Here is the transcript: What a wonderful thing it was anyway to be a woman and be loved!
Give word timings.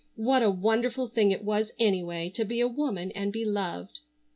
What 0.15 0.41
a 0.41 0.49
wonderful 0.49 1.09
thing 1.09 1.29
it 1.29 1.43
was 1.43 1.69
anyway 1.79 2.31
to 2.31 2.43
be 2.43 2.59
a 2.59 2.67
woman 2.67 3.11
and 3.11 3.31
be 3.31 3.45
loved! 3.45 3.99